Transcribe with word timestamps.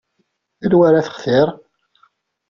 Anwa 0.63 0.83
ara 0.89 1.05
textir? 1.07 1.49